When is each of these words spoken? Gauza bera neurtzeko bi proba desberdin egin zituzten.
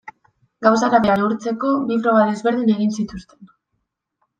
Gauza 0.67 0.89
bera 1.03 1.19
neurtzeko 1.21 1.75
bi 1.91 2.01
proba 2.03 2.27
desberdin 2.33 2.77
egin 2.79 3.01
zituzten. 3.01 3.57